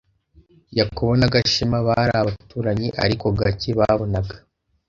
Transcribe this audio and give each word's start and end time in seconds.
Yakobo 0.79 1.11
na 1.19 1.31
Gashema 1.33 1.77
bari 1.87 2.13
abaturanyi, 2.21 2.87
ariko 3.03 3.25
gake 3.39 3.69
babonaga. 3.79 4.35